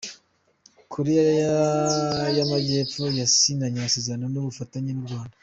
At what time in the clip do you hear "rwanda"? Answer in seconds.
5.07-5.35